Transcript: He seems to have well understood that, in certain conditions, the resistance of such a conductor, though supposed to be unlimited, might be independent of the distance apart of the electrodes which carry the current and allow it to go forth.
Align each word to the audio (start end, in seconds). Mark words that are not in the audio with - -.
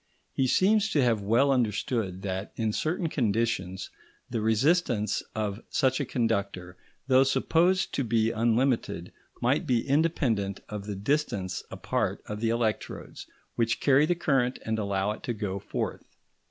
He 0.33 0.47
seems 0.47 0.89
to 0.93 1.03
have 1.03 1.21
well 1.21 1.51
understood 1.51 2.23
that, 2.23 2.53
in 2.55 2.73
certain 2.73 3.07
conditions, 3.07 3.91
the 4.31 4.41
resistance 4.41 5.21
of 5.35 5.61
such 5.69 5.99
a 5.99 6.05
conductor, 6.07 6.75
though 7.05 7.21
supposed 7.23 7.93
to 7.93 8.03
be 8.03 8.31
unlimited, 8.31 9.13
might 9.43 9.67
be 9.67 9.87
independent 9.87 10.59
of 10.67 10.87
the 10.87 10.95
distance 10.95 11.61
apart 11.69 12.23
of 12.25 12.39
the 12.39 12.49
electrodes 12.49 13.27
which 13.53 13.79
carry 13.79 14.07
the 14.07 14.15
current 14.15 14.57
and 14.65 14.79
allow 14.79 15.11
it 15.11 15.21
to 15.21 15.33
go 15.33 15.59
forth. 15.59 16.01